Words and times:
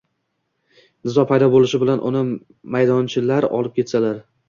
nizo 1.09 1.27
paydo 1.33 1.51
bo‘lishi 1.57 1.81
bilan 1.85 2.03
uni 2.09 2.25
maydonchalar 2.79 3.53
olib 3.63 3.81
ketsalar 3.81 4.23